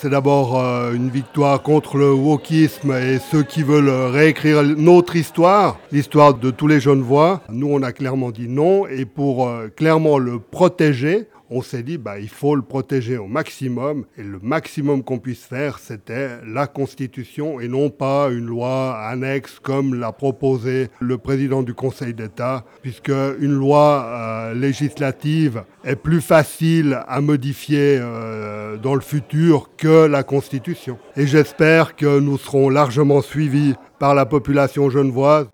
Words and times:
C'est 0.00 0.10
d'abord 0.10 0.60
euh, 0.60 0.92
une 0.92 1.10
victoire 1.10 1.60
contre 1.60 1.96
le 1.96 2.12
wokisme 2.12 2.92
et 2.92 3.18
ceux 3.18 3.42
qui 3.42 3.64
veulent 3.64 3.90
réécrire 3.90 4.62
notre 4.62 5.16
histoire, 5.16 5.76
l'histoire 5.90 6.34
de 6.34 6.52
tous 6.52 6.68
les 6.68 6.78
jeunes 6.78 7.02
voix. 7.02 7.40
Nous, 7.50 7.66
on 7.68 7.82
a 7.82 7.90
clairement 7.90 8.30
dit 8.30 8.46
non 8.46 8.86
et 8.86 9.04
pour 9.06 9.48
euh, 9.48 9.66
clairement 9.74 10.18
le 10.18 10.38
protéger, 10.38 11.26
on 11.50 11.62
s'est 11.62 11.82
dit 11.82 11.98
bah, 11.98 12.18
il 12.18 12.28
faut 12.28 12.54
le 12.54 12.62
protéger 12.62 13.16
au 13.16 13.26
maximum 13.26 14.04
et 14.16 14.22
le 14.22 14.38
maximum 14.42 15.02
qu'on 15.02 15.18
puisse 15.18 15.44
faire 15.44 15.78
c'était 15.78 16.38
la 16.46 16.66
Constitution 16.66 17.60
et 17.60 17.68
non 17.68 17.90
pas 17.90 18.28
une 18.30 18.46
loi 18.46 18.98
annexe 18.98 19.58
comme 19.62 19.94
l'a 19.94 20.12
proposé 20.12 20.88
le 21.00 21.18
président 21.18 21.62
du 21.62 21.74
Conseil 21.74 22.14
d'État 22.14 22.64
puisque 22.82 23.08
une 23.08 23.54
loi 23.54 24.04
euh, 24.06 24.54
législative 24.54 25.62
est 25.84 25.96
plus 25.96 26.20
facile 26.20 27.00
à 27.06 27.20
modifier 27.20 27.98
euh, 28.00 28.76
dans 28.76 28.94
le 28.94 29.00
futur 29.00 29.70
que 29.76 30.06
la 30.06 30.22
Constitution. 30.22 30.98
Et 31.16 31.26
j'espère 31.26 31.96
que 31.96 32.20
nous 32.20 32.38
serons 32.38 32.68
largement 32.68 33.22
suivis 33.22 33.74
par 33.98 34.14
la 34.14 34.26
population 34.26 34.90
genevoise 34.90 35.48